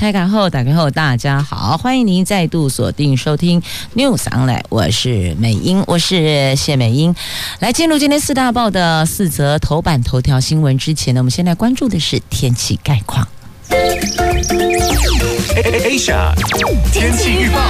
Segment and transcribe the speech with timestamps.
[0.00, 3.60] 台港后打开后，大家好，欢迎您再度锁定收听
[3.94, 7.14] News Online，我是美英，我是谢美英。
[7.58, 13.28] 来进入今天四大报的四则头版头条新闻之前呢，我们先来关注的是天气概况。
[15.84, 16.32] Asia
[16.94, 17.60] 天气预报，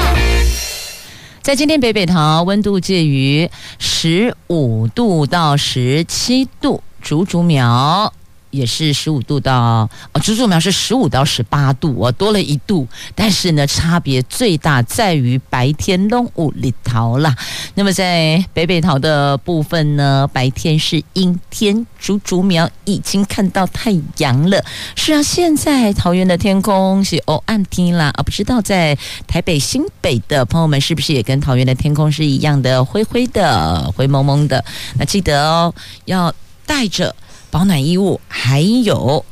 [1.42, 8.12] 在今天北北桃温度介于十五度到十七度，竹竹苗。
[8.50, 17.34] 也是十五度到哦，竹竹苗是十五到十八度哦，多了一度，但是呢，差别最大在于白天拢有日头啦。
[17.74, 24.64] 那么在北北桃的部分呢，白天是阴天，竹竹苗已经看到太阳了。
[24.96, 34.64] 是啊，现在桃园的天空是哦暗天啦，啊，不知道在台北新北的朋友们是不是也跟桃园的天空是一样的灰灰的、灰蒙蒙的？
[34.98, 35.74] 那记得哦，
[36.06, 36.34] 要
[36.66, 37.14] 带着。
[37.50, 39.24] 保暖衣物，还有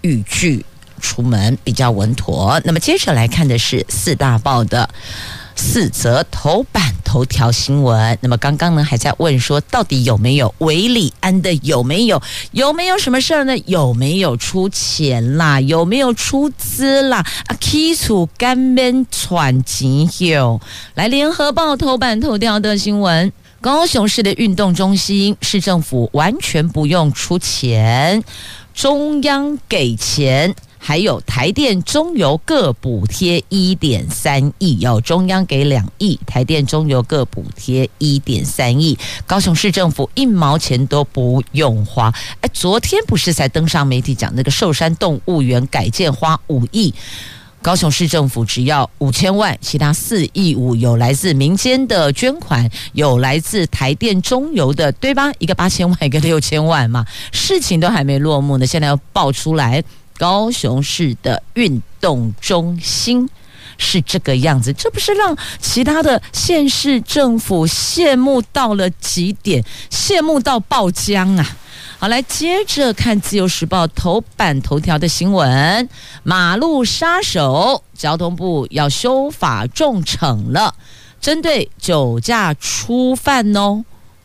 [0.00, 0.64] 雨具
[1.00, 2.60] 出门比较稳妥。
[2.64, 4.88] 那么接着来看的是四大报的
[5.56, 8.18] 四则头版头条新闻。
[8.20, 11.52] 那么刚刚呢还在问说，到底有没有韦礼安的？
[11.62, 12.20] 有没有？
[12.52, 13.56] 有没有什么事儿呢？
[13.66, 15.60] 有没有出钱啦？
[15.60, 17.18] 有没有出资啦？
[17.46, 20.60] 啊，起厝干边喘钱哟！
[20.94, 23.32] 来，联合报头版头条的新闻。
[23.62, 28.24] 高雄市的运动中心，市政府完全不用出钱，
[28.72, 42.10] 中央给钱，还有台电、中油各补贴一点三亿，要中央给两亿，台电、中油各补贴一点三亿，高雄市政府一毛钱都不用花。
[42.40, 46.94] 哎，昨天不是才登上媒体讲那个寿山动物园改建花五亿？
[47.62, 55.30] 高雄市政府只要五千万，其他四亿五有来自民间的捐款，有来自台电中油的，对吧？
[55.38, 59.84] 一个八千万，一个六千万嘛，事情都还没落幕呢，现在要爆出来，
[60.16, 63.28] 高雄市的运动中心
[63.76, 71.56] 是这个样子，这不是让其他的县市政府羡慕到了极点，羡慕到爆浆啊！
[72.00, 75.86] 好，来接着看《自由时报》头版头条的新闻：
[76.22, 80.74] 马路杀手，交通部要修法重惩了，
[81.20, 83.84] 针对酒驾初犯哦，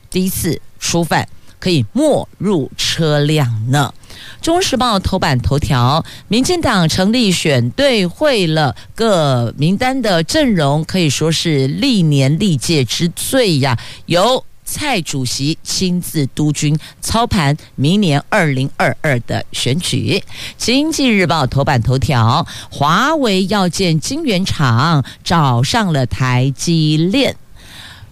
[0.09, 1.27] 第一次初犯
[1.59, 3.93] 可以没入车辆呢。
[4.41, 14.45] 《中时报》头版头条：民进党成立选对会了，各名单的阵容可以说是历年历届之最呀，有。
[14.65, 20.21] 蔡主席亲自督军操盘明年二零二二的选举。
[20.57, 27.37] 经济日报头版头条：华为要建晶圆厂，找上了台积电。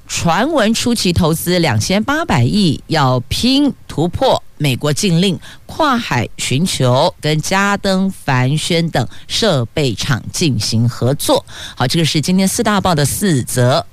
[0.06, 11.44] 传闻初期投资两千八百亿，要拼突破美国禁令，跨海寻求跟嘉登、凡轩等设备厂进行合作。
[11.76, 13.84] 好，这个是今天四大报的四则。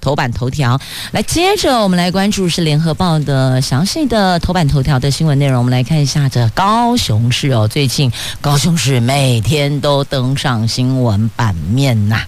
[0.00, 0.80] 头版头条，
[1.12, 5.58] 来接着我们来关注是联合报的详细的头版头条的新闻内容。
[5.58, 12.22] 我们来看一下这高雄市哦，最近高雄市每天都登上新闻版面呐。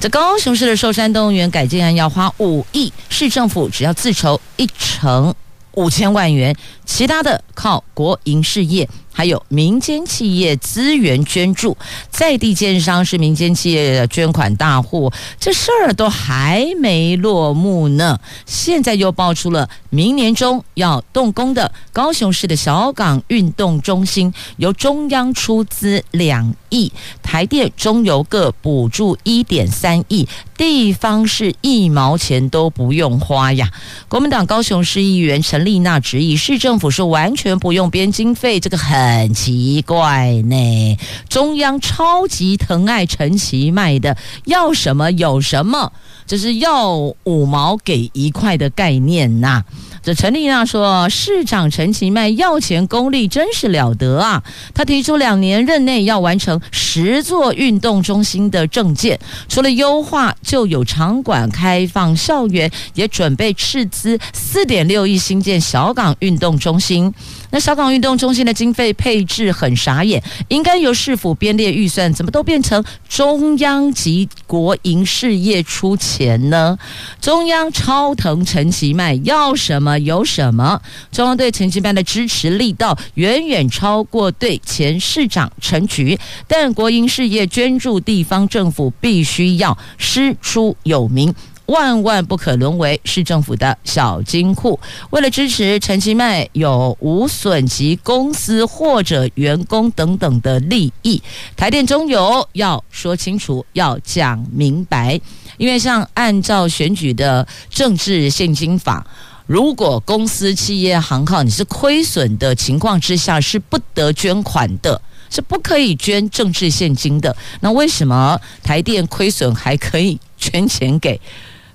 [0.00, 5.34] 这高雄市的寿山动物园改建案要花五亿，市政府只要自筹一成
[5.72, 8.88] 五千万元，其他的靠国营事业。
[9.18, 11.76] 还有民间企业资源捐助，
[12.08, 18.20] 在地建商是民间企业的捐款大户，这事儿都还没落幕呢。
[18.46, 33.68] 现在又爆出了明年中要动工的高雄市的小港运动中心，由中央出资两亿，台电、中油各补助一点三亿，地方是一毛钱都不用花呀。
[34.06, 39.07] 国民党高雄市议员陈丽娜质疑，市政府是完全不用编经费，这个很。
[39.08, 45.92] 很奇怪呢，中央超级疼爱陈其迈的，要什么有什么，
[46.26, 46.94] 这是要
[47.24, 49.64] 五毛给一块的概念呐、
[50.02, 54.42] 这陈丽娜说，市长陈其迈要钱功力真是了得啊！
[54.74, 59.18] 他提出两年任内要完成十座运动中心的政见，
[59.48, 67.12] 除了优化就有场馆开放校园，也准备斥资四点六亿新建小港运动中心。
[67.50, 76.50] 那小港运动中心的经费配置很傻眼，应该由市府编列预算，怎么都变成中央及国营事业出钱？
[76.50, 76.78] 呢？
[77.20, 80.80] 中央超疼陈其迈，要什么有什么。
[81.10, 91.34] 中央对陈其迈的支持力道远远超过对前市长陈菊，但国营事业捐助地方政府必须要师出有名。
[91.68, 94.78] 万万不可沦为市政府的小金库。
[95.10, 101.22] 为了支持陈其迈有无损及公司或者员工等等的利益，
[101.56, 105.20] 台电中油要说清楚，要讲明白。
[105.58, 109.06] 因为像按照选举的政治现金法，
[109.46, 114.98] 如果公司、企业、行号你是亏损的情况之下，是不得捐款的，
[115.28, 117.36] 是不可以捐政治现金的。
[117.60, 121.20] 那为什么台电亏损还可以捐钱给？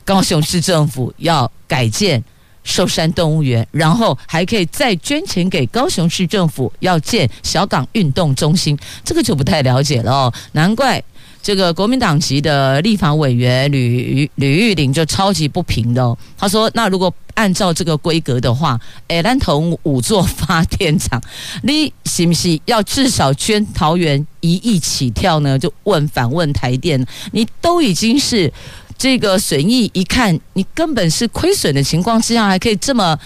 [0.06, 2.24] 高雄市政府要改建
[2.64, 10.34] 寿山动物园，然后还可以再捐钱给高雄市政府要建小港运动中心，这个就不太了解了哦。
[10.54, 11.04] 难怪
[11.42, 16.18] 这个国民党籍的立法委员吕吕玉玲就超级不平的哦。
[16.38, 18.80] 他说：“那如果按照这个规格的话，
[19.10, 21.22] 哎，南投五座发电厂，
[21.64, 28.54] 你是不是要至少捐桃园一亿起跳呢？”就问反问台电，你都已经是。
[28.98, 33.18] 这个损益一看，你根本是亏损的情况之下，还可以这么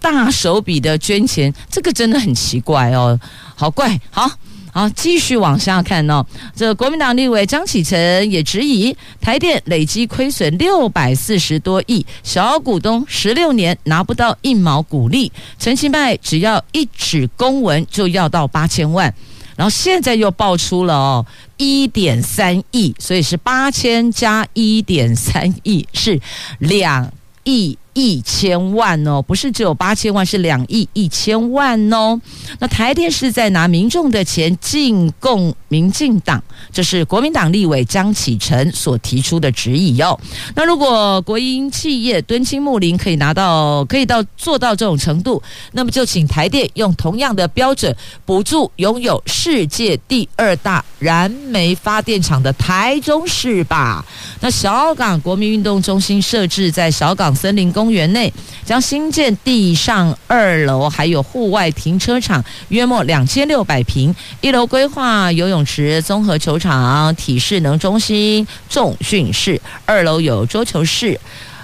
[0.00, 3.18] 大手笔的捐钱，这个真的很奇怪哦，
[3.54, 4.30] 好怪，好
[4.72, 6.24] 好继续往下看哦。
[6.54, 19.12] 这、国民党立委张启臣也质疑台电累计亏损六百四十多亿，小股东十六年拿不到一毛股利，陈其迈只要一纸公文就要到八千万。
[19.60, 21.26] 然后现在又爆出了哦，
[21.58, 26.18] 一点三亿，所以是八千加一点三亿，是
[26.60, 27.12] 两
[27.44, 27.76] 亿。
[27.92, 32.18] 一千万哦，不是只有八千万，是两亿一千万哦。
[32.60, 40.18] 那台电是在拿民众的钱进贡民进党，这是国民党立委江启臣所提出的质疑哦。
[40.54, 47.94] 那如果国营企业敦亲睦邻可以拿到，可以到做到这种程度，那么就请台电用同样的标准
[48.24, 54.04] 补助拥有世界第二大燃煤发电厂的台中市吧。
[54.40, 58.32] 那小港国民运动中心设置在小港森林公园内，
[58.64, 64.14] 将新建地上二楼，还有户外停车场，约莫两千六百坪。
[64.40, 71.18] 一楼规划游泳池、综合球场、体适能中心、重训室；二楼有桌球室、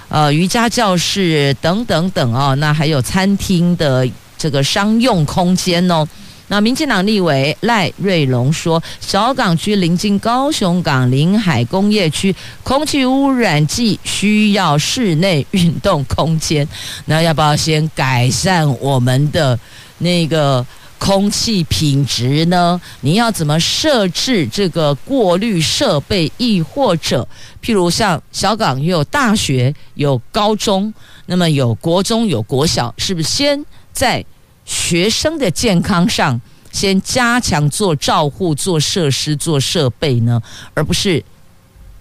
[0.08, 2.56] 呃瑜伽教室等等等哦。
[2.56, 4.08] 那还有餐厅的
[4.38, 6.04] 这个商用空间哦。
[6.48, 12.32] 那民进党立委赖瑞隆说，小港区临近高雄港临海工业区，
[12.62, 16.66] 空气污染季需要室内运动空间。
[17.06, 19.58] 那要不要先改善我们的
[19.99, 20.64] 那个
[21.06, 22.80] 空气品质呢？
[23.02, 26.32] 你要怎么设置这个过滤设备？
[26.36, 27.26] 亦或者，
[27.62, 30.92] 譬如像小港也有大学、有高中，
[31.26, 34.24] 那么有国中、有国小，是不是先在？
[34.64, 36.40] 学生的健康上，
[36.72, 40.42] 先加强做照护、做设施、做设备呢，
[40.74, 41.22] 而不是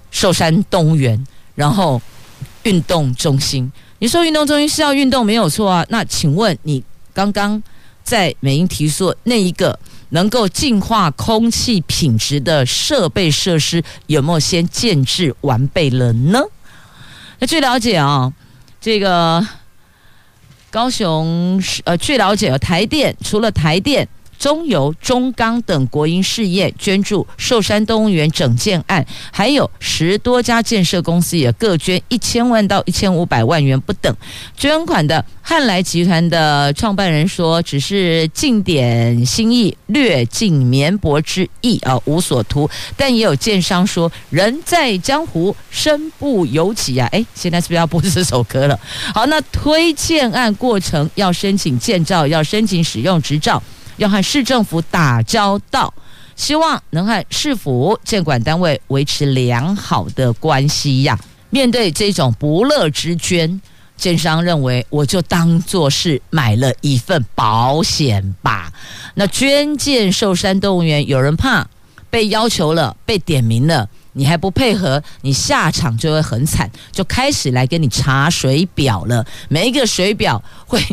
[0.10, 1.24] 寿山动物园，
[1.54, 2.02] 然后
[2.64, 3.72] 运动中心。
[4.00, 5.86] 你说运动中心是要运动没有错啊？
[5.90, 7.62] 那请问你刚刚
[8.06, 9.78] 在美英提出那一个
[10.12, 16.40] 能够净化空气品质的设备设施有没有先建制完备了呢？
[17.40, 18.32] 那据了解啊，
[18.80, 19.46] 这个。
[20.72, 24.06] 高雄是呃，据了解，台电除了台电。
[24.38, 34.16] 中油、中钢等国营事业捐助寿山动物园整建案，还有十多家建设公司也各捐一千万到一千五百万元不等。
[34.56, 48.80] 捐款的汉来集团的创办人说：“只是尽点心意，略尽绵薄之意啊，无所图。”但也有建商说：“人在江湖，身不由己啊！”哎，现在是不是要播这首歌了？
[49.14, 53.62] 好，那推建案过程要申请建造，要申请使用执照。
[53.98, 55.94] 要和市政府打交道，
[56.36, 61.18] 希望能和市府建管单位维持良好的关系呀。
[61.50, 63.62] 面对这种不乐之捐，
[63.96, 68.72] 建商认为我就当做是买了一份保险吧。
[69.14, 71.66] 那捐建寿山动物园，有人怕
[72.10, 79.26] 被要求了，被点名了，你还不配合，你下场就会很惨，就开始来给你查水表了。
[79.48, 80.84] 每一个水表会。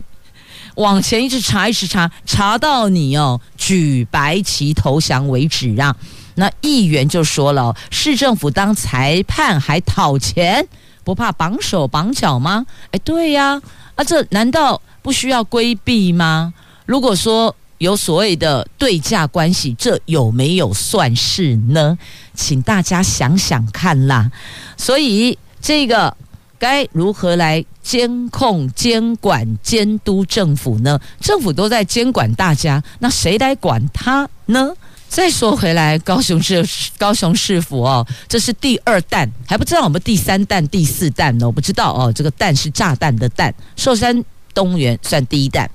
[0.77, 5.95] 往前一直查，一直查，查到你哦举白旗投降为止啊！
[6.37, 10.67] 那议员就说了，市政府当裁判还讨钱，
[11.05, 12.67] 不怕绑手绑脚吗？
[12.91, 13.61] 哎，对呀，
[13.95, 16.55] 啊，这难道不需要规避吗？
[16.87, 21.99] 如果说有所谓的对价关系，这有没有算是呢？
[22.35, 24.31] 请大家想想看啦。
[24.77, 25.39] 所以。
[25.65, 26.17] 这个
[26.63, 30.97] 该如何来监控、监管、监督政府呢？
[31.21, 34.73] 政府都在监管大家，那谁来管他呢？
[35.09, 36.65] 再说回来，高雄市
[36.97, 41.47] 高雄市府哦，这是第二弹，还不知道我们第三弹、第四弹呢？
[41.47, 42.13] 我不知道哦。
[42.13, 45.69] 这个弹是炸弹的弹，寿山动物园算第一弹，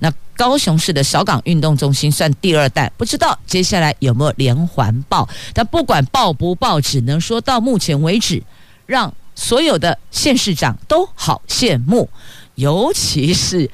[0.00, 5.28] 那高雄市的小港运动中心算第二弹，不知道接下来有没有连环爆？
[5.52, 8.42] 但不管爆不爆，只能说到目前为止，
[8.84, 12.08] 让所有的县市长都好羡慕，
[12.54, 13.70] 尤其是。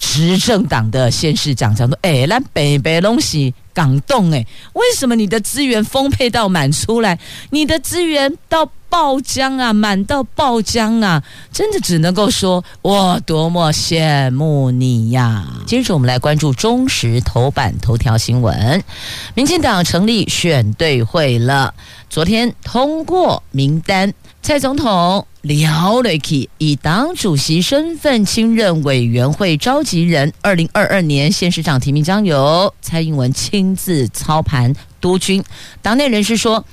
[0.00, 7.18] 执政党的县市长讲说：“哎，那北北东西港动哎，为什么你的资源丰沛到满出来？
[7.50, 11.20] 你的资源到爆浆啊，满到爆浆啊！
[11.52, 18.84] 真的只能够说，我多么羡慕你呀！”接着我们来关注中时头版头条新闻：
[19.34, 21.74] 民进党成立选对会了，
[22.08, 24.14] 昨天通过名单。
[24.48, 35.44] 蔡总统廖瑞基以党主席身份亲任委员会召集人，二零二二年县市长提名将由蔡英文亲自操盘督军。
[35.82, 36.64] 党内人士说，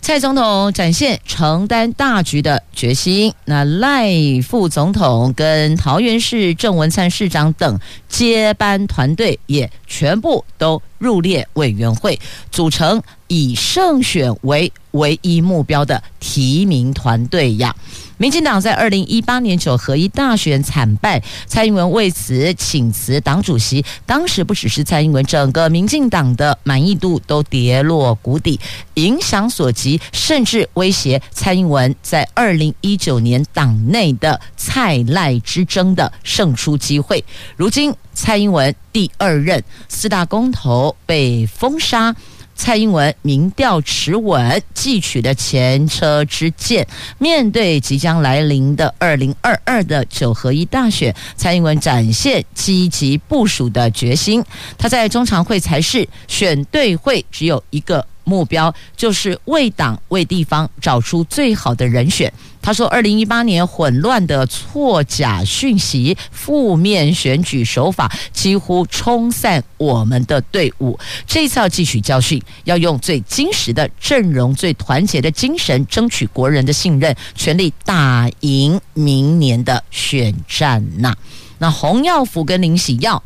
[0.00, 3.34] 蔡总统展现承担大局的决心。
[3.46, 12.18] 那赖副总统跟桃园市郑文灿市长等接班团队也全部都入列委员会，
[12.50, 17.74] 组成以胜选为唯一目标的提名团队呀。
[18.16, 23.84] 民进党在二零一八年九合一大选惨败，蔡英文为此请辞党主席。
[24.06, 28.60] 当时不只是蔡英文，整个民进党的满意度都跌落谷底，
[28.94, 37.22] 影响所及，甚至威胁蔡英文在二零一九年党内的蔡赖之争的胜出机会。
[37.56, 42.16] 如今蔡英文第二任四大公投被封杀。
[42.56, 46.86] 蔡英文民调持稳，汲取的前车之鉴。
[47.18, 54.44] 面对即将来临的二零二二的九合一大选，蔡英文展现积极部署的决心。
[54.78, 58.06] 他在中常会才是选对会，只有一个。
[58.24, 62.32] 目标就是为党为地方找出最好的人选。
[62.60, 70.98] 他说，二零一八年混乱的错假讯息、负面选举手法几乎冲散我们的队伍。
[71.26, 81.14] 这次要汲取教训，要用最坚实的阵容、最团结的精神，争取国人的信任，全力打赢明年的选战呐。
[81.58, 83.22] 那洪耀福跟林喜耀。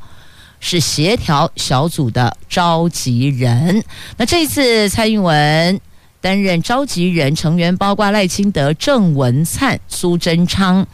[0.60, 3.84] 是协调小组的召集人。
[4.16, 5.80] 那这一次蔡英文
[6.20, 10.86] 担任召集人，成员包括赖清德、郑文灿、苏贞昌、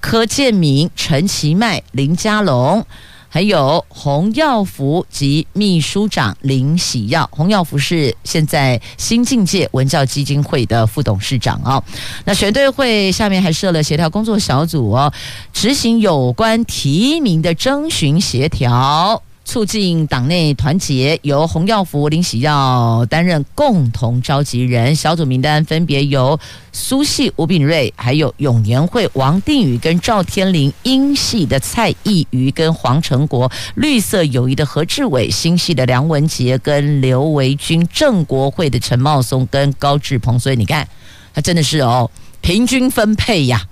[0.00, 2.86] 柯建明、陈其迈、林佳龙。
[3.34, 11.82] 还有洪耀福及秘书长林喜耀，洪耀福是现在新境界文教基金会的副董事长哦。
[12.24, 15.12] 那选对会下面还设了协调工作小组哦，
[15.52, 19.20] 执行有关提名的征询协调。
[19.44, 24.96] 促进党内团结，由洪耀福、林喜耀担任共同召集人。
[24.96, 26.38] 小组名单分别由
[26.72, 40.40] 苏系吴秉叡，还有永年会王定宇跟赵天林；英系的蔡易余跟黄成国；绿色友谊的何志伟；新系的梁文杰跟刘维军；正国会的陈茂松跟高志鹏。
[40.40, 40.88] 所以你看，
[41.34, 42.10] 他真的是哦，
[42.40, 43.62] 平均分配呀。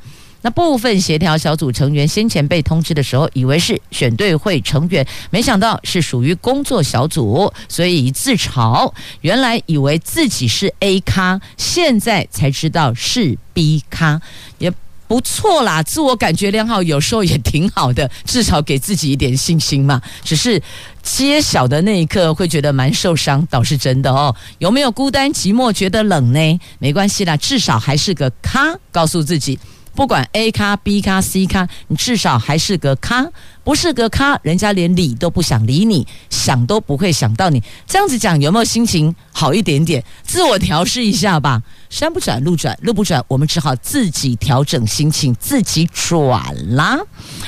[0.42, 8.92] 那部分协调小组成员先前被通知的时候，以为是选对会成员，没想到是属于工作小组，所以自嘲。
[9.20, 14.20] 原来以为自己是 A 咖，现在才知道是 B 咖，
[14.58, 14.72] 也
[15.06, 15.82] 不错啦。
[15.82, 20.02] 自我感觉良好，有时候也挺好的，至少给自己一点信心嘛。
[20.24, 20.60] 只是
[21.02, 24.34] 揭晓的那一刻会觉得蛮受伤，倒是真的哦。
[24.58, 26.60] 有没有孤单寂寞觉得冷呢？
[26.78, 29.58] 没关系啦，至少还是个咖，告诉自己。
[29.94, 33.26] 不管 A 咖、B 咖、C 咖，你至少还是个咖，
[33.62, 37.62] 不是个咖，人家连理都不想理你，想都不会想到你。
[37.86, 40.02] 这样子讲有没有心情好一点点？
[40.22, 41.62] 自我调试一下吧。
[41.90, 46.98] 山不转路转，路不转，我们只好自己调整心情，自己转啦。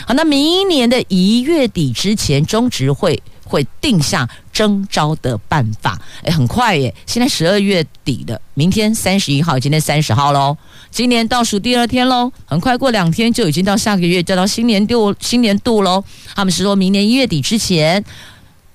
[0.06, 3.22] 好，那明年的一月底之前，中执会。
[3.44, 6.92] 会定下征召的办法，哎，很快耶！
[7.06, 10.56] 现在十二月底了，明天三十一号，今天三十号喽，
[10.90, 16.02] 今年倒数第二天喽，很快过两天就已经到下个月，就到新年度新年度喽。
[16.34, 18.02] 他们是说明年一月底之前，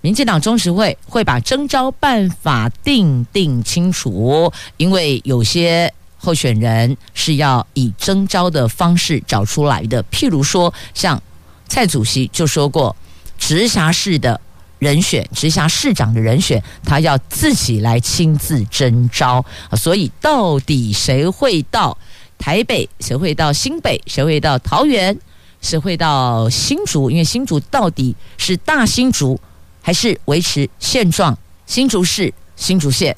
[0.01, 11.21] 民进党中执会会把征召办法定定清楚，因为有些候选人是要以征召的方式找出来的，譬如说像
[11.67, 12.95] 蔡主席就说过，
[13.39, 14.39] 直辖市的。
[14.79, 19.45] 人选直辖市长的人选，他要自己来亲自征召，
[19.77, 21.97] 所以到底谁会到
[22.37, 22.89] 台北？
[22.99, 24.01] 谁会到新北？
[24.07, 25.17] 谁会到桃园？
[25.61, 27.11] 谁会到新竹？
[27.11, 29.39] 因为新竹到底是大新竹，
[29.81, 31.37] 还是维持现状？
[31.65, 33.15] 新竹市、新竹县、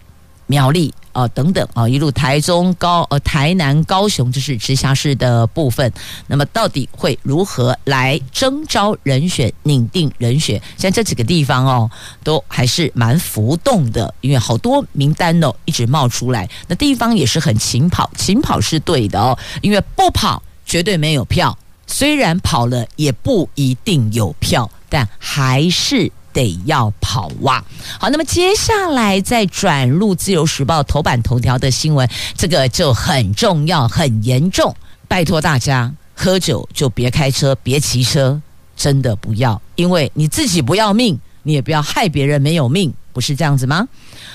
[0.47, 0.93] 苗栗。
[1.13, 5.91] 啊，等等啊，一路台中高呃台南高雄，这是直辖市的部分。
[6.27, 10.61] 那么到底会如何来征招人选、拟定人选？
[10.77, 11.89] 像这几个地方哦，
[12.23, 16.49] 都还是蛮浮动的，因为好多名单哦一直冒出来。
[16.67, 26.11] 那地方也是很勤跑，勤跑是对的哦，因为不跑绝对没有票，虽然跑了也不一定有票，但还是。
[26.33, 27.63] 得要跑哇、
[27.99, 34.75] 好，那么接下来再转入《自由时报》头版头条的新闻，这个就很重要、很严重。
[35.07, 38.41] 拜托大家，喝酒就别开车、别骑车，
[38.75, 43.87] 真的不要，因为你自己不要命，你也不要害别人没有命，不是这样子吗？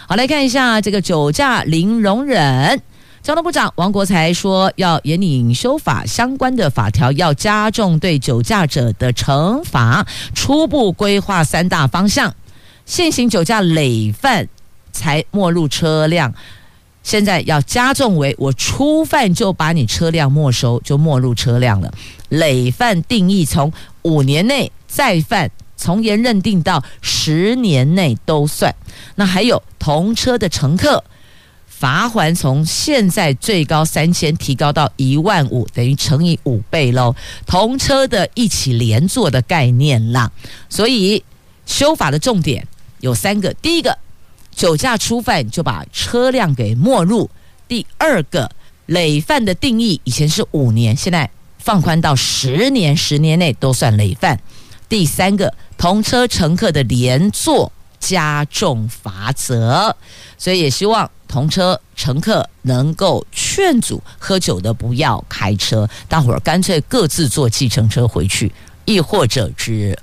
[0.07, 2.81] 好，来看一下这个酒驾零容忍。
[3.27, 10.07] 交通部长王国材说，要严拟修法相关的法条，要加重对酒驾者的惩罚。
[10.33, 12.33] 初步规划三大方向：
[12.85, 14.49] 现行酒驾累犯
[14.93, 16.33] 才没入车辆，
[17.03, 21.93] 现在要加重为我初犯就把你车辆没收，就没入车辆了。
[22.29, 28.73] 累犯定义从五年内再犯，从严认定到十年内都算。
[29.17, 31.03] 那还有同车的乘客。
[31.79, 37.15] 罚锾从现在最高三千提高到一万五，等于乘以五倍喽。
[37.45, 40.33] 同车的一起连坐的概念啦。
[40.71, 41.23] 所以
[41.67, 42.67] 修法的重点
[43.01, 43.99] 有三个：第一个，
[44.51, 47.29] 酒驾初犯就把车辆给没入；
[47.69, 48.51] 第二个，
[48.87, 51.29] 累犯的定义以前是五年，现在
[51.59, 54.39] 放宽到十年，十年内都算累犯；
[54.89, 57.71] 第三个，同车乘客的连坐
[58.07, 59.97] 加重罚则。
[60.39, 61.11] 所以也希望。
[61.29, 68.51] 同车乘客能够劝阻喝酒的不要开车，大伙儿干脆各自坐计程车回去，
[68.85, 69.99] 亦或者是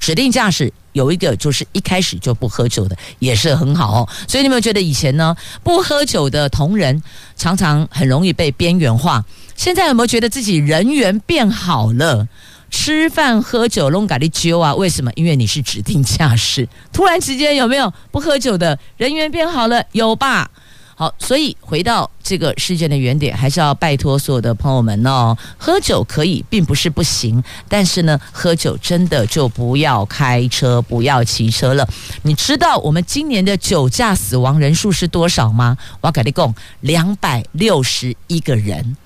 [0.00, 4.08] 指定驾驶有一个就是一开始就不喝酒的，也是很好哦。
[4.26, 7.02] 所以你有没有觉得以前呢，不喝酒的同仁
[7.36, 9.22] 常常很容易被边缘化？
[9.54, 12.26] 现在有没有觉得自己人缘变好了？
[12.72, 14.74] 吃饭喝酒拢咖哩揪啊？
[14.74, 15.12] 为什么？
[15.14, 19.84] 因为你是指定驾驶，突然之间有没有不喝酒的人缘变好了？
[19.92, 20.50] 有吧？
[20.94, 31.88] 好，所以回到这个事件的原点，还是要拜托所有的朋友们哦，喝酒可以，并不是不行，但是呢，喝酒真的就不要开车，不要骑车了。
[32.22, 35.76] 你知道我们今年的酒驾死亡人数是多少吗？
[36.00, 38.96] 我要跟你讲，两百六十一个人，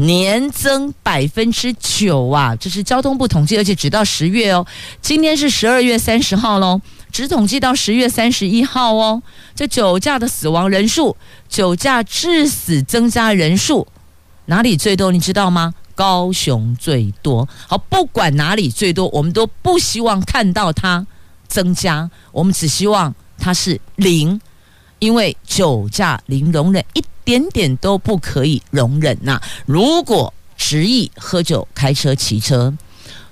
[0.00, 2.54] 年增百分之九啊！
[2.54, 4.64] 这是交通部统计，而且只到十月哦，
[5.02, 6.80] 今天是十二月三十号喽。
[7.10, 9.20] 只统计到十月三十一号哦，
[9.56, 11.16] 这酒驾的死亡人数、
[11.48, 13.88] 酒驾致死增加人数，
[14.46, 15.10] 哪里最多？
[15.10, 15.74] 你知道吗？
[15.96, 17.48] 高雄最多。
[17.66, 21.04] 好，不管哪里最多，我们都不希望看到它
[21.48, 24.40] 增加，我们只希望它是零，
[25.00, 29.38] 因为酒驾零容忍，一点点都不可以容忍呐。
[29.66, 32.72] 如果执意喝酒开车骑车，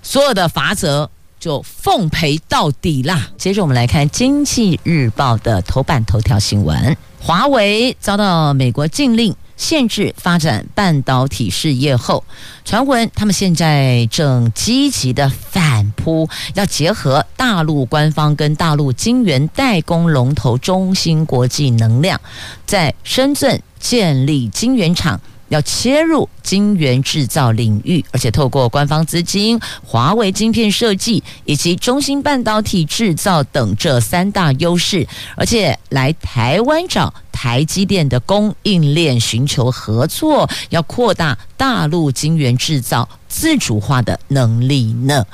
[0.02, 1.08] 所有的罚则。
[1.38, 3.28] 就奉陪到底啦！
[3.36, 12.22] 接着我们来看《经济日报》的头版头条新闻：华为遭到美国禁令，限制发展半导体事业后，
[12.64, 22.20] 传闻他们现在正积极的反扑，要结合大陆官方跟大陆晶圆代工龙头中芯国际能量，
[22.66, 25.20] 在深圳建立晶圆厂。
[25.48, 35.06] 要切入晶圆制造领域，而且透过官方资金、华为晶片设计以及中芯半导体制造等这三大优势，
[35.36, 45.24] 而且来台湾找台积电的供应链寻求合作，要扩大大陆晶圆制造自主化的能力呢。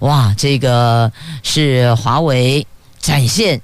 [0.00, 1.10] 哇，这个
[1.42, 2.66] 是华为
[2.98, 3.60] 展现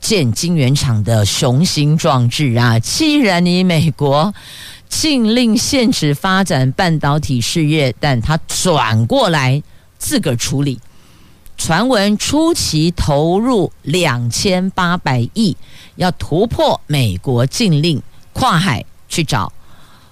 [0.00, 2.78] 建晶圆厂的雄心壮志啊！
[2.78, 4.32] 既然你美国。
[4.88, 9.62] 禁令限制发展半导体事业，但他转过来
[9.98, 10.80] 自个儿处理。
[11.56, 15.56] 传闻初期投入两千八百亿，
[15.96, 18.00] 要突破美国禁令，
[18.32, 19.52] 跨海去找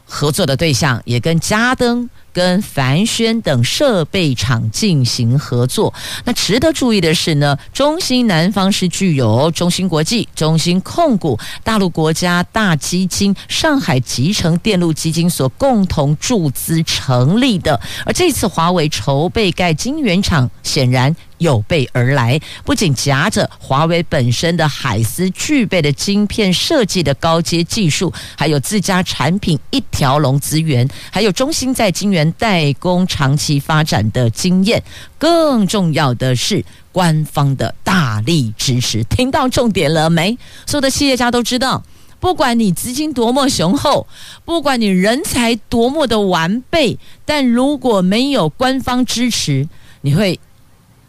[0.07, 2.09] 合作的对象，也跟嘉登。
[2.37, 5.95] 跟凡轩等设备厂进行合作。
[6.27, 17.81] 那值得注意的是呢，中芯南方是具有中芯国际、中芯控股、大陆国家大基金、上海集成电路基金所共同注资成立的。
[18.05, 34.83] 而这次华为筹备盖晶圆厂，显然有备而来，不仅夹着华为本身的海思具备的晶片设计的高阶技术，还有自家产品一条龙资源，还有中兴在晶圆代工长期发展的经验，
[35.19, 39.05] 更重要的是官方的大力支持。
[39.05, 40.37] 听到重点了没？
[40.67, 41.83] 所有的企业家都知道。
[42.19, 44.07] 不管你资金多么雄厚，
[44.47, 49.69] 不管你人才多么的完备，但如果没有官方支持，
[50.01, 50.41] 你会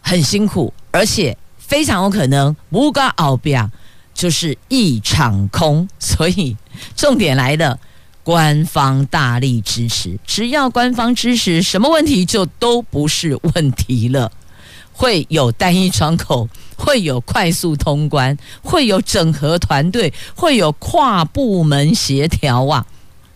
[0.07, 3.69] 很辛苦，而且非常有可能无嘎奥比亚
[4.13, 5.85] 就是一场空。
[5.99, 6.55] 所以
[6.95, 7.77] 重点来了，
[8.23, 14.31] 官方大力支持，只要官方支持，什么问题就都不是问题了。
[14.93, 22.85] 会有单一窗口，会有快速通关，会有整合团队，会有跨部门协调啊，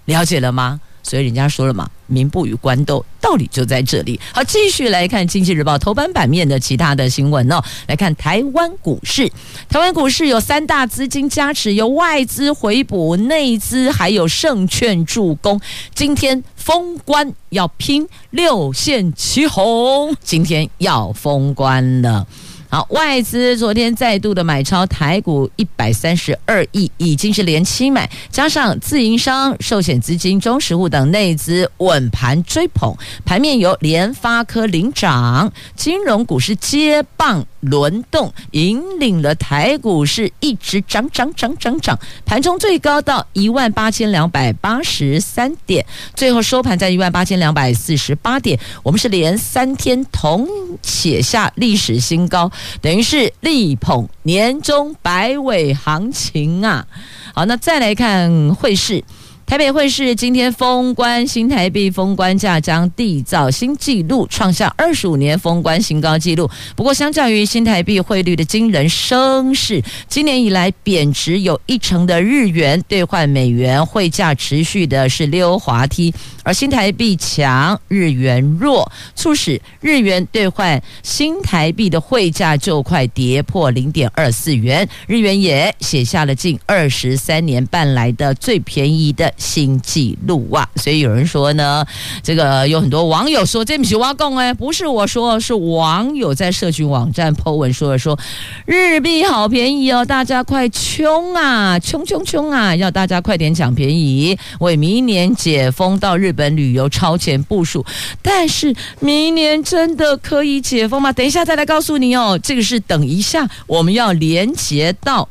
[0.06, 0.80] 了解了吗？
[1.04, 4.20] 所以人家说了嘛，民不与官斗，道理就在这里。
[4.34, 7.64] 好，继续来看《经济日报》头版版面的其他的新闻哦。
[7.88, 9.32] 来看台湾股市，
[9.70, 15.60] 台湾股市有三大资金加持，有外资回补，内资还有证券助攻。
[15.96, 22.28] 今天封关要拼六线齐红，今天要封关了。
[22.72, 50.48] 好，外资昨天再度的买超台股一百三十二亿，已经是连七买，加上自营商、寿险资金、中实物等内资稳盘追捧，盘面由联发科领涨，金融股是接棒轮动，引领了台股是一直涨涨涨涨涨，盘中最高到一万八千两百八十三点，最后收盘在一万八千两百四十八点，我们是连三天同
[50.82, 52.50] 写下历史新高。
[52.82, 56.86] 等于是力捧年终百尾行情啊！
[57.34, 59.04] 好，那再来看汇市。
[59.48, 66.50] 台北汇市今天封关，新台币封关价将缔造新纪录，创下二十五年封关新高纪录。
[66.74, 89.32] 不过，相较于新台币汇率的惊人升势，今年以来贬值有一成的日元兑换美元汇价持续的是溜滑梯，而新台币强，日元弱，促使日元兑换新台币的汇价就快跌破零点二四元，日元也写下了近二十三年半来的最便宜的。
[89.38, 90.68] 新纪录啊！
[90.76, 91.86] 所以有人说呢，
[92.24, 98.18] 这个有很多网友说这不是我讲哎，不是我说，是网友在社群网站 po 文说了，说
[98.66, 107.86] 日币好便宜哦，大家快冲啊，冲冲冲啊，要大家快点抢便宜，为明年解封到日日本旅游超前部署。
[108.22, 111.12] 但是明年真的可以解封吗？
[111.12, 115.28] 等一下再来告诉你哦，这个是等一下我们要连接到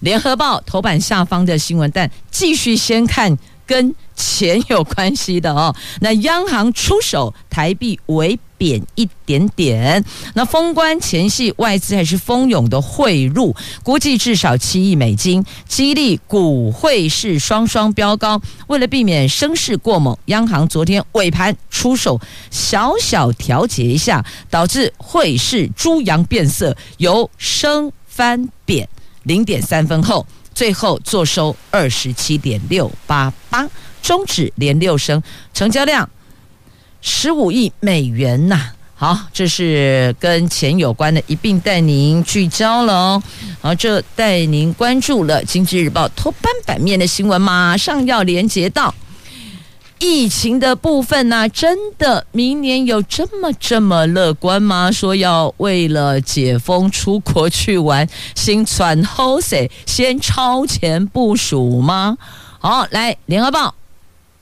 [0.00, 3.38] 联合报头版下方的新闻，但继续先看。
[3.64, 10.04] 跟钱有关系的哦，那央行出手，台币为贬一点点。
[10.34, 18.40] 那封关前夕，外资还是蜂拥的汇入，估计至少七亿美金，激励股汇市双双飙高。
[18.68, 22.20] 为了避免升势过猛，央行昨天尾盘出手，
[22.52, 28.88] 小小调节一下，导致汇市猪羊变色，由升翻贬
[29.24, 30.24] 零点三分后。
[30.54, 33.68] 最后坐收二十七点六八八，
[34.02, 35.20] 终止连六升，
[35.52, 36.08] 成交量
[37.04, 43.22] 十五亿美元呐、好，这是跟钱有关的，一并带您聚焦了哦。
[43.60, 48.94] 好，这带您关注了《经济日报》头版版面的新闻，马上要连接到。
[49.98, 54.90] 疫情的部分呢、真的明年有这么这么乐观吗？
[54.90, 62.16] 说要为了解封出国去玩，先喘后气，先超前部署吗？
[62.60, 63.74] 好，来联合报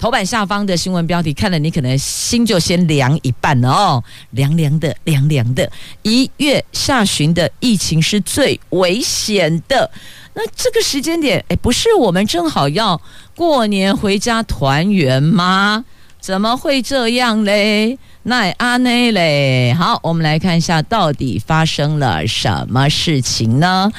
[0.01, 5.71] 头版下方的新闻标题，看了你可能心就先凉一半哦，凉凉的，凉凉的。
[6.01, 9.91] 一月下旬的疫情是最危险的。
[10.33, 12.99] 那这个时间点，哎，不是我们正好要
[13.37, 15.85] 过年回家团圆吗？
[16.19, 17.99] 怎么会这样嘞？
[18.23, 19.75] 那阿内嘞？
[19.79, 23.93] 好，我们来看一下到底发生了什么事情呢？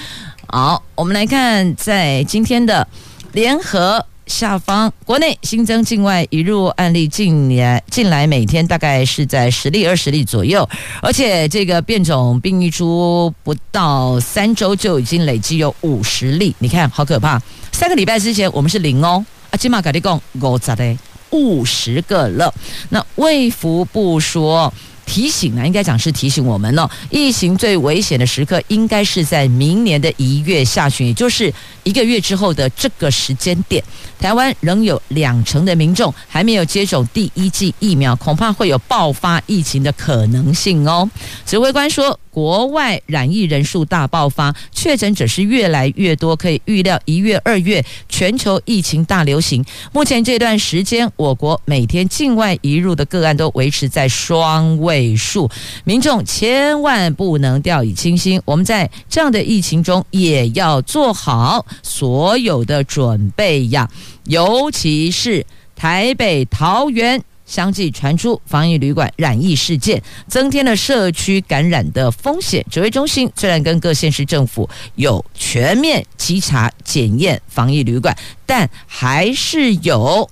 [0.48, 2.88] 好，我们来看在今天的
[3.34, 4.04] 联合。
[4.28, 10.68] 下方，国内新增境外移入案例，近年近来每天大概是在十例二十例左右，
[11.02, 17.42] 而且这个变种病例株不到三周就已经累计有五十例，你看好可怕！
[17.72, 20.98] 三个礼拜之前我们是零哦，啊，今嘛改立讲五十嘞，
[21.32, 22.54] 五十个了。
[22.90, 24.74] 那卫福部说。
[25.06, 33.84] 提醒呢，应该讲是提醒我们咯，疫情最危险的时刻应该是在明年的一月下旬，也就是一个月之后的这个时间点。
[34.20, 41.10] 台湾仍有两成的民众还没有接种第一剂疫苗，恐怕会有爆发疫情的可能性哦。
[41.46, 49.64] 指挥官说，国外染疫人数大爆发，确诊者是越来越多，可以预料一月、二月全球疫情大流行。
[49.92, 55.50] 目前这段时间，我国每天境外移入的个案都维持在双位数，
[55.84, 58.42] 民众千万不能掉以轻心。
[58.46, 63.90] 我们在这样的疫情中，也要做好所有的准备呀，
[64.26, 67.22] 尤其是台北、桃园。
[67.52, 72.66] 相继传出防疫旅馆染疫事件，增添了社区感染的风险。
[72.72, 80.30] 指挥中心虽然跟各县市政府有全面稽查检验防疫旅馆，但还是有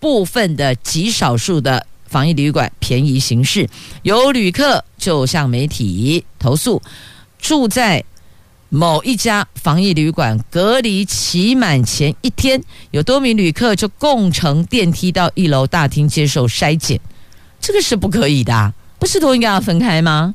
[0.00, 3.68] 部分的极少数的防疫旅馆便宜行事。
[4.02, 6.82] 有旅客就向媒体投诉，
[7.38, 8.04] 住在。
[8.76, 17.00] 某一家防疫旅馆隔离期满前一天，有多名旅客就共乘电梯到一楼大厅接受筛检，
[17.58, 20.34] 这个是不可以的，不是都应该要分开吗？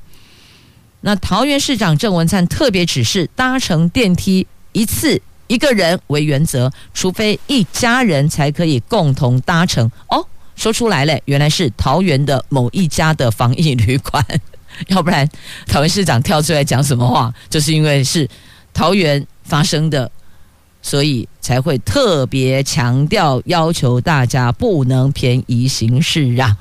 [1.01, 9.91] 那桃园市长郑文灿特别指示，搭乘电梯一次一个人为原则，除非一家人才可以共同搭乘。
[10.09, 10.25] 哦，
[10.55, 14.25] 说出来了，原来是桃园的某一家的防疫旅馆。
[14.87, 15.27] 要不然，
[15.67, 18.27] 桃园市长跳出来讲什么话，就是因为是
[18.73, 20.09] 桃园发生的，
[20.81, 26.55] 所以才会特别强调，要求大家不能便宜行事啊。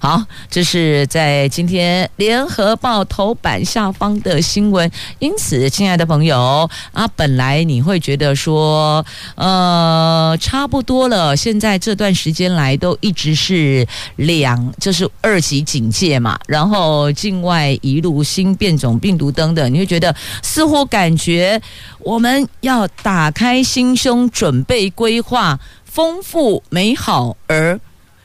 [0.00, 4.90] 好，这是在今天联合报头版下方的新闻。
[5.18, 9.02] 因此，亲爱的朋友啊，本来你会觉得说，
[9.34, 11.34] 呃，差不多了。
[11.34, 16.38] 现在这段时间来都一直是两，就是二级警戒嘛。
[16.46, 21.58] 然后境外一路新变种病毒等等，你会觉得似乎感觉
[22.00, 27.80] 我们要打开心胸，准备规划丰富美好而。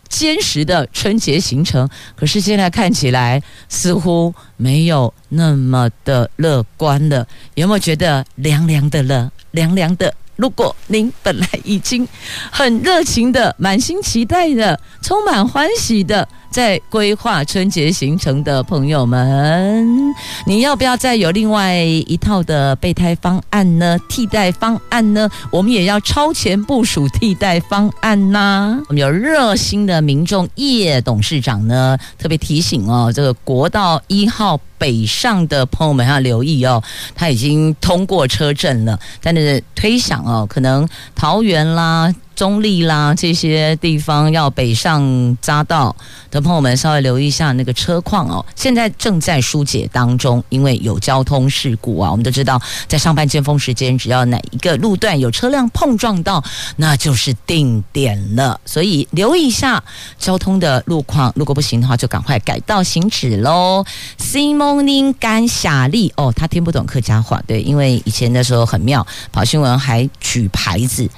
[0.07, 7.27] 坚实的春节行程，可是现在看起来似乎没有那么的乐观了。
[7.53, 9.31] 有没有觉得凉凉的了？
[9.51, 10.11] 凉凉的。
[10.35, 12.07] 如果您本来已经
[12.49, 16.27] 很热情的、满心期待的、充满欢喜的。
[16.49, 20.13] 在规划春节行程的朋友们，
[20.45, 23.97] 你要不要再有另外一套的备胎方案呢？
[24.09, 25.29] 替代方案呢？
[25.51, 36.81] 我们也要超前部署替代方案呐、我们有热心的民众叶董事长呢，特别提醒哦，这个国道一号北上的朋友们要留意哦，
[37.15, 42.13] 他已经通过车阵了，但是推想哦，可能桃园啦。
[42.39, 45.03] 中立啦，这些地方要北上
[45.43, 45.93] 匝道
[46.31, 48.45] 的朋友们稍微留意一下那个车况哦。
[48.55, 52.09] 现在正在疏解当中，因为有交通事故啊。
[52.09, 56.41] 我们都知道，在上班尖峰时间，只要哪一个路段有车辆碰撞到，
[56.77, 58.57] 那就是定点了。
[58.63, 59.83] 所以留意一下
[60.17, 63.83] 交通的路况，如果不行的话，就赶快改道行驶喽。
[64.17, 71.09] Simoning 甘霞丽哦，他听不懂客家话，对，因为以前的时候很妙，跑新闻还举牌子。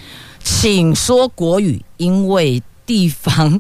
[0.44, 3.60] 请说国语，因为地方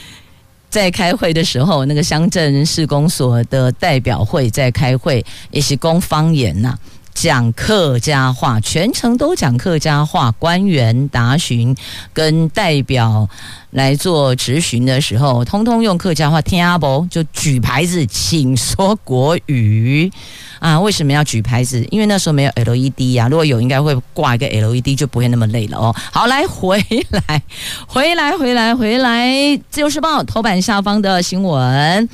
[0.70, 6.78] 在开会的时候，那个乡镇市公所的代表会在开会，也是公方言呐、
[7.20, 10.30] 讲客家话，全程都讲客家话。
[10.38, 11.76] 官员答询
[12.14, 13.28] 跟代表
[13.72, 16.40] 来做质询的时候，通通用客家话。
[16.40, 20.10] 听阿伯就举牌子，请说国语。
[20.60, 21.86] 啊，为什么要举牌子？
[21.90, 25.94] 因为那时候没有 LED 呀、啊，如果有，应该会挂一个 LED，就不会那么累了哦。
[26.10, 26.82] 好，来回
[27.28, 27.42] 来，
[27.86, 32.08] 回来，回来，回来，自由时报头版下方的新闻，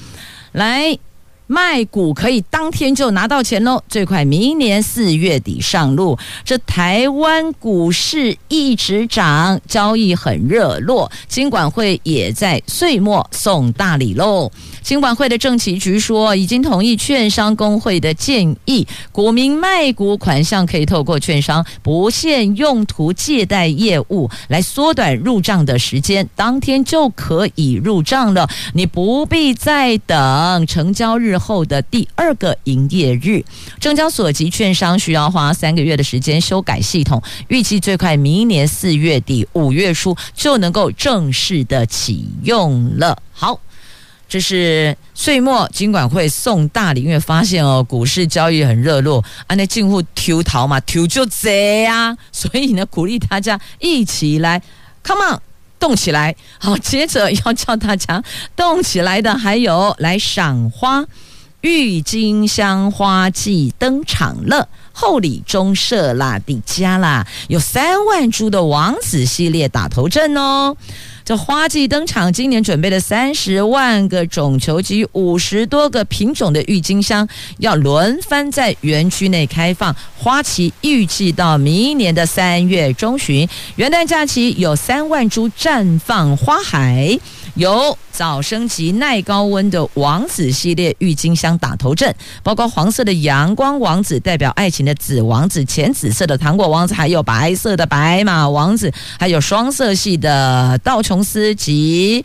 [0.50, 0.98] 来。
[1.46, 6.18] 卖股可以当天就拿到钱喽，最快明年四月底上路。
[6.44, 14.50] 这台湾股市一直涨，交易很热络，金管会也在岁末送大礼喽。
[14.82, 33.44] 金管会的政企局说，已经同意券商工会的建议，股民卖股款项可以透过券商不限用途借贷业务来缩短入账的时间，当天就可以入账了，你不必再等成交日后的第二个营业日，
[33.80, 43.16] 证交所及券商需要花三个月的时间修改系统，预计最快明年四月底五月初就能够正式的启用了。
[43.32, 43.60] 好，
[44.28, 54.62] 这是岁末金管会送大礼，因为发现哦，股市交易很热络，啊，那进户抽逃嘛，抽就贼啊，所以呢，鼓励大家一起来
[55.02, 55.40] ，come on。
[55.78, 56.34] 动起来！
[56.58, 58.24] 好，接着要叫大家
[58.56, 61.04] 动起来的，还有来赏花。
[61.66, 70.76] 郁金香花季登场了，后里中社啦，底加啦，有三万株的王子系列打头阵哦。
[71.24, 77.26] 这花季登场，今年准备了三十万个种球及五十多个品种的郁金香，
[77.58, 79.92] 要轮番在园区内开放。
[80.16, 87.18] 花期预计到明年的三月中旬，元旦假期有三万株绽放花海。
[87.56, 102.22] 有早生及耐高温的王子系列郁金香打头阵，包括黄色的阳光王子，代表爱情的紫王子，浅紫色的糖果王子，还有白色的白马王子，还有双色系的道琼斯及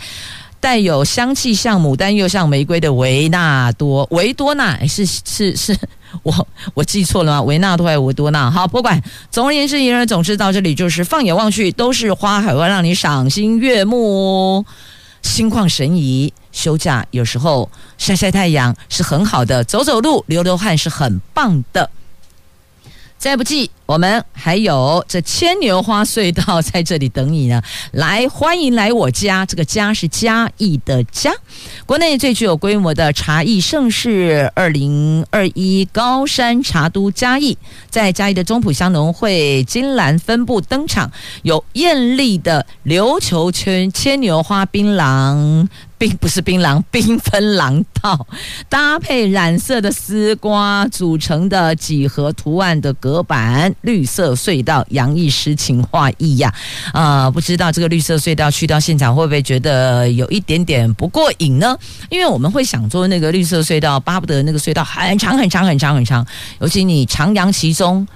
[0.59, 5.73] 带有香气像牡丹又像玫瑰的维纳多维多纳，是是是
[6.23, 7.41] 我我记错了吗？
[7.43, 8.51] 维纳多还是维多纳？
[8.51, 14.57] 好，不管，总而言之，言而总之到这里就是放眼望去都是花海，会让你赏心悦目。
[14.57, 14.65] 哦
[15.21, 21.89] 心旷神怡，休假有时候晒晒太阳是很好的，走走路、流流汗是很棒的。
[23.21, 27.61] 再不济，我们还有这牵牛花隧道在这里等你呢。
[27.93, 31.31] 来，欢迎来我家，这个家是嘉义的家，
[31.85, 37.55] 国内最具有规模的茶艺盛世，二零二一高山茶都嘉义，
[37.91, 41.11] 在嘉义的中埔乡农会金兰分部登场，
[41.43, 45.67] 有艳丽的琉球圈牵牛花槟榔。
[46.01, 48.25] 并不是槟榔，缤纷廊道
[48.67, 56.51] 搭配染色的丝瓜组成的几何图案的隔板，绿色隧道洋溢诗情画意呀！
[56.91, 61.77] 啊、呃，不知道这个绿色隧道去到现场会不会觉得有一点点不过瘾呢？
[62.09, 66.25] 因为我们会想做那个绿色隧道，巴不得那个隧道很长很长很长很长，
[66.61, 68.07] 尤其你徜徉其中。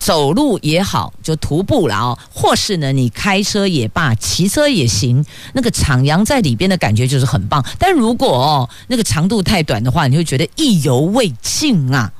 [0.00, 7.62] 走路也好，就徒步了哦，或是呢，你开车也罢，骑车也行，那个徜徉在里边的感觉就是很棒。
[7.78, 12.10] 但如果哦，那个长度太短的话，你会觉得意犹未尽啊。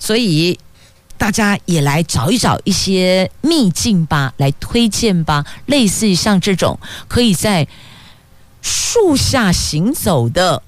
[0.00, 0.58] 所以
[1.16, 5.46] 大家也来找一找一些秘境吧，来推荐吧。
[5.66, 7.68] 类似于像这种可以在
[8.60, 10.60] 树下行走的，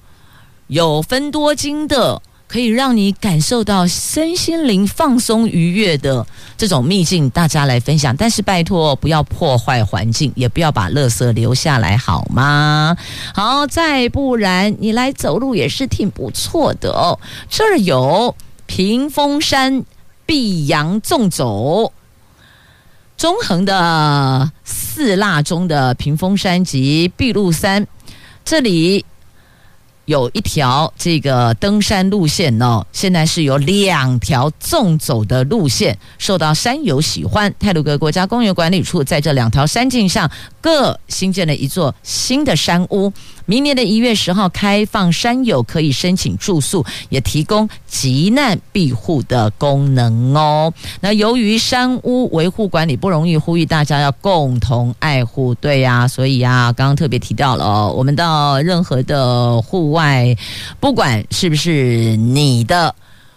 [0.67, 2.21] 有分多金的。
[2.49, 6.25] 可以让你感受到身心灵放松愉悦的
[6.57, 8.15] 这种秘境，大家来分享。
[8.17, 12.97] 但是拜托，不要破坏环境，也不要把垃圾留下来，好吗？
[13.35, 17.19] 好，再不然你来走路也是挺不错的哦。
[17.47, 18.35] 这儿有
[18.65, 19.85] 屏风山
[20.25, 21.93] 碧阳纵走，
[23.15, 27.85] 中横的四腊中的屏风山及碧露山，
[28.43, 29.05] 这里。
[30.09, 37.53] 有一条这个登山路线哦，现在是有两条纵走的路线，受到山友喜欢。
[37.59, 40.27] 泰鲁格国家公园管理处在这两条山径上
[40.59, 43.13] 各新建了一座新的山屋。
[43.45, 50.71] 明年的一月十号开放，山友可以申请住宿，也提供急难庇护的功能哦。
[51.01, 55.53] 那由于山屋维护管理不容易，呼吁大家要共同爱护。
[55.55, 59.98] 对呀、所以啊，刚刚特别提到了哦，我们到任何的户外，
[60.79, 62.93] 不管是不是你的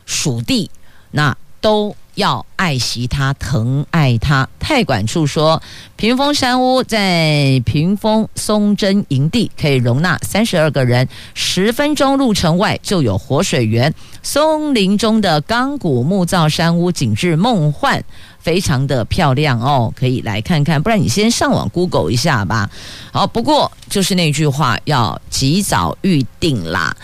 [0.06, 0.70] 属地，
[1.10, 1.94] 那都。
[2.14, 4.46] 要爱惜它，疼爱它。
[4.60, 5.62] 太管处说，
[5.96, 11.08] 屏风山屋在屏风松针营地，可以容纳三十二个人。
[11.32, 13.94] 十分钟路程外就有活水源。
[14.22, 18.02] 松林中的钢骨木造山屋，景致梦幻，
[18.38, 20.82] 非常的漂亮哦，可以来看看。
[20.82, 22.70] 不然你先上网 Google 一下吧。
[23.12, 26.96] 好，不过就是那句话，要及早预定啦。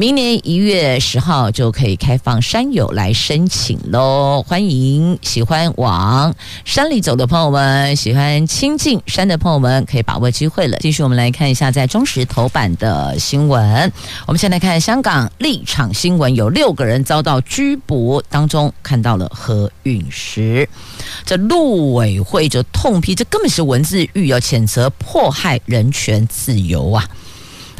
[0.00, 6.32] 明年一月十号就可以开放山友来申请喽，欢迎喜欢往
[6.64, 10.78] 山里走的朋友们，喜欢亲近山的朋友们，可以把握机会了。
[10.78, 13.92] 继续，我们来看一下在中时头版的新闻。
[14.28, 20.68] 我们先来看香港立场新闻，有六个人遭到拘捕，当中看到了何韵诗。
[21.26, 27.04] 这陆委会就痛批，这根本是文字狱，要谴责迫害人权自由啊！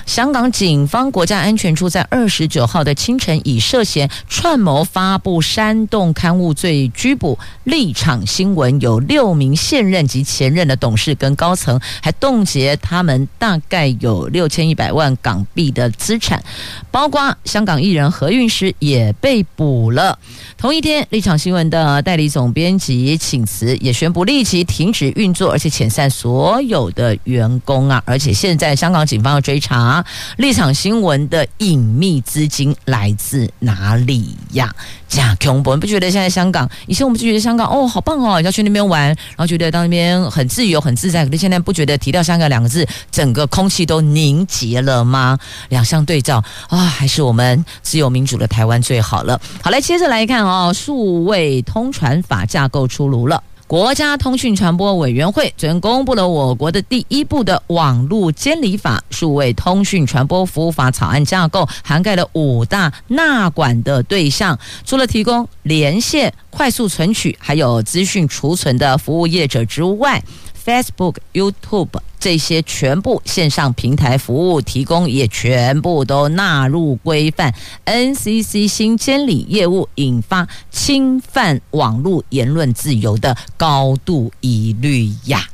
[0.08, 16.42] 香港警方国家安全处在二十九号的清晨，以涉嫌串谋发布煽动刊物罪拘捕立场新闻有六名现任及前任的董事跟高层，还冻结他们大概有六千一百万港币的资产，
[16.90, 20.18] 包括香港艺人何韵诗也被捕了。
[20.56, 28.02] 同一天，立场新闻的代理总编辑请辞，也宣布立即停止运作，而且遣散所有的员工啊！
[28.06, 29.97] 而且现在香港警方要追查。
[30.36, 34.74] 立场新闻的隐秘资金来自哪里呀？
[35.08, 36.68] 这样恐怖，你不觉得现在香港？
[36.86, 41.24] 以前我们就觉得香港哦，好棒哦，要去那边玩，然后觉得到那边很自由、很自在。
[41.24, 45.38] 可是现在不觉得提到香港两个字，整个空气都凝结了吗？
[45.70, 49.40] 两相对照啊，还是我们自由民主的台湾最好了。
[49.62, 53.42] 好，来接着来看哦，数位通传法架构出炉了。
[53.68, 70.22] 国家通讯传播委员会昨天公布了我国的第一部的网络监理法——数位通讯传播服务法草案架构，涵盖了五大纳管的对象，除了提供连线、快速存取还有资讯储存的服务业者之外。
[70.68, 77.54] Facebook、YouTube 这些全部线上平台服务提供也全部都纳入规范。
[77.86, 85.48] NCC 新监理业务引发侵犯网络言论自由的高度疑虑呀。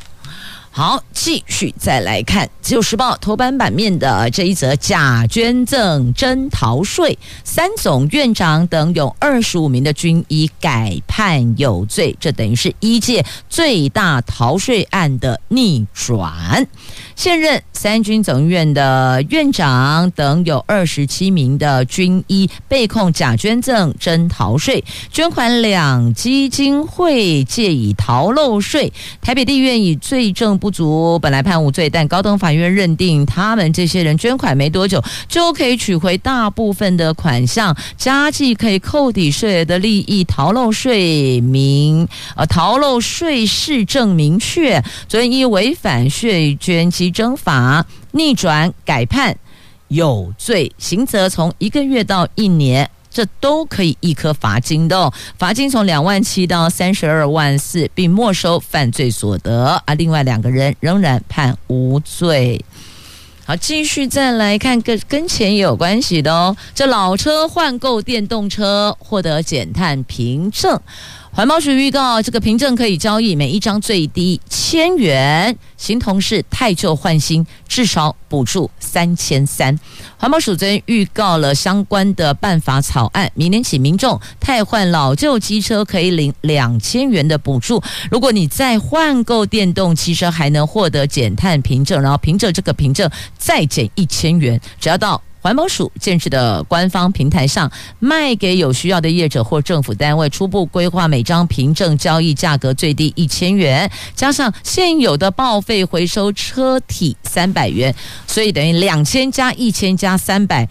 [0.77, 16.67] 好，继续再来看《自由时报》头版版面的这一则假捐赠真逃税，三总院长等有二十五名的军医改判有罪，这等于是一届最大逃税案的逆转。
[17.17, 28.93] 现任三军总医院的院长等有二十七名的军医被控假捐赠真逃税，捐款两基金会借以逃漏税。
[29.21, 49.37] 台北地院以罪证不足，本来判无罪，但高等法院认定他们这些人捐款没多久就可以取回大部分的款项，加计可以扣抵税额的利益，逃漏税明呃逃漏税事证明确，昨天依违反税捐稽征法逆转改判
[49.89, 52.91] 有罪，刑责从一个月到一年。
[53.11, 59.81] 这都可以一颗罚金的，罚金从两万七到三十二万四，并没收犯罪所得。
[59.87, 62.65] 而另外两个人仍然判无罪。
[63.45, 66.57] 好，继续再来看跟跟钱也有关系的哦。
[66.75, 70.81] 这老车换购电动车获得减碳凭证。
[71.35, 79.77] 环保署预告，这个凭证可以交易，每一张最低千元，形同是汰旧换新，至少补助三千三。
[80.17, 87.83] 环保署昨天预告了相关的办法草案，明年起民众汰换老旧机车可以领两千元的补助，
[88.13, 95.21] 如果你再换购电动汽车，还能获得减碳凭证，然后凭着这个凭证再减一千元，只要到。
[95.45, 107.95] 环保署建设的官方平台上卖给有需要的业者或政府单位，初步规划每张凭证交易价格最低一千元，加上现有的报废回收车体三百元，
[108.27, 110.67] 所以等于两千加一千加三百，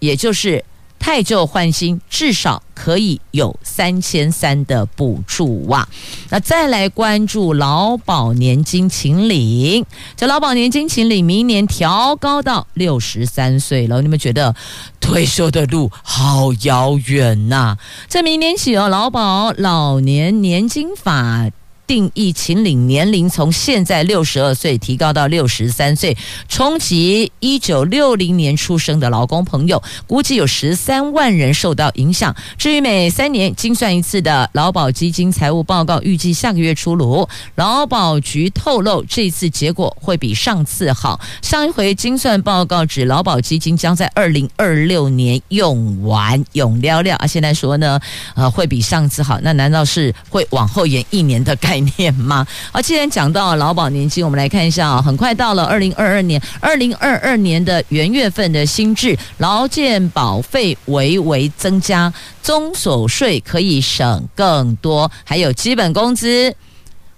[0.00, 0.64] 也就是。
[1.00, 5.88] 太旧换新，至少可以有三千三的补助哇！
[6.28, 9.84] 那再来关注劳保年金请领，
[10.14, 14.54] 这劳保年金请领明年调高到六十三岁了，你们觉得
[15.00, 17.76] 退休的路好遥远呐？
[18.06, 21.50] 这明年起哦，劳保老年年金法。
[21.90, 26.16] 定义请领年龄从现在六十二岁提高到六十三岁，
[26.48, 32.32] 冲击一九六零年出生的劳工朋友，估计有十三万人受到影响。
[32.56, 37.28] 至于每三年精算一次的劳保基金财务报告，预计下个月出炉。
[37.56, 41.20] 劳保局透露，这次结果会比上次好。
[41.42, 47.98] 上一回精算报告指劳保基金将在二零二六年用完，用了了啊，现在说呢，
[48.36, 52.46] 呃，会比上次好，那难道是会往后延一年的概念吗？
[52.72, 62.12] 好，既然讲到劳保年金，我们来看一下啊，很快到了二零二二年，二零二二年的元月份的新制，劳健保费微微增加，
[62.42, 66.54] 中所税可以省更多，还有基本工资、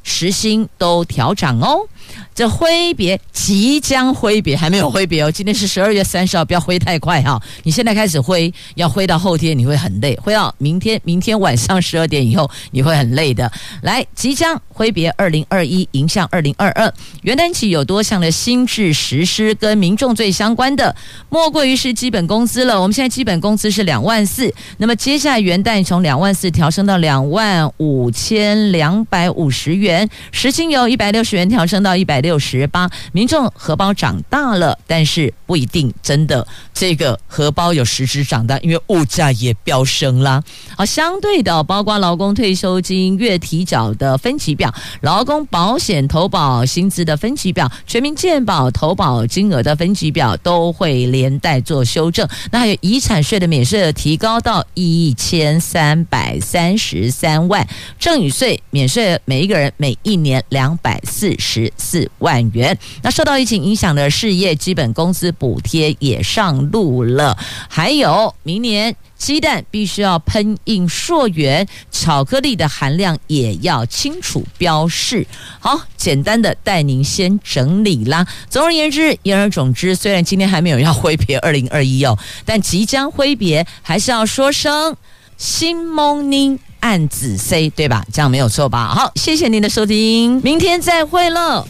[0.02, 1.86] 时薪都调涨哦。
[2.34, 5.30] 这挥别即将挥别，还没有挥别哦。
[5.30, 7.38] 今天是十二月三十号，不要挥太快哈。
[7.62, 13.52] 你现在开始挥，要挥到后天，你会很累；挥到明天，明天晚上十二点以后，你会很累的。
[13.82, 16.90] 来，即将挥别二零二一，迎向二零二二。
[17.20, 20.96] 元旦起有多项的新制实施，跟民众最相关的，
[21.28, 22.80] 莫过于是基本工资了。
[22.80, 32.21] 我们现在基本工资是两万四，那么接下来元旦从两万四调升到两万五千两百五十元，时薪由一百六十元调升到一百。
[32.22, 40.42] 六十八，民众荷包长大了，但是不一定真的这个荷包有实质长大，因为物价也飙升啦。
[40.76, 52.26] 好，相对的，包括劳工退休金月提缴的分级表、劳工保险投保薪资的分级表、全民健保投保金额的分级表都会连带做修正。
[52.50, 57.66] 那还有遗产税的免税额提高到一千三百三十三万，
[57.98, 62.08] 赠与税免税每一个人每一年两百四十四。
[62.22, 62.76] 万元。
[63.02, 67.36] 那受到疫情影响的事业基本工资补贴也上路了，
[67.68, 68.96] 还有明年。
[69.22, 75.24] 鸡蛋必须要喷印溯源，巧克力的含量也要清楚标示。
[75.60, 78.26] 好，简单的带您先整理啦。
[78.50, 84.96] 总而言之，言而总之，虽然今天还没有要挥别二零二一哦，但即将挥别，还是要说声
[85.36, 88.04] 新 morning 暗子 C，对吧？
[88.12, 88.88] 这样没有错吧？
[88.92, 91.64] 好，谢谢您的收听，明天再会了。